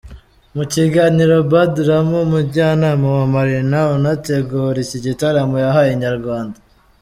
Mu 0.55 0.63
kiganiro 0.73 1.35
BadRama 1.51 2.15
umujyanama 2.25 3.05
wa 3.17 3.25
Marina 3.33 3.79
unategura 3.97 4.77
iki 4.85 4.97
gitaramo 5.05 5.55
yahaye 5.65 5.91
Inyarwanda. 5.93 6.57